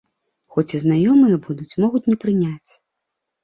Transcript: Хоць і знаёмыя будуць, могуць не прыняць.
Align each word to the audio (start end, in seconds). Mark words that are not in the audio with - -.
Хоць 0.55 0.73
і 0.79 0.81
знаёмыя 0.83 1.39
будуць, 1.49 1.69
могуць 1.87 2.05
не 2.11 2.21
прыняць. 2.27 2.71